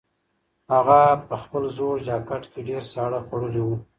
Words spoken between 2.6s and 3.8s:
ډېر ساړه خوړلي وو.